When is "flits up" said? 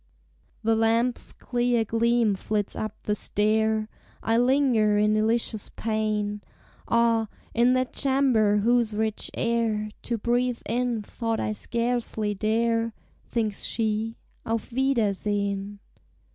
2.33-2.95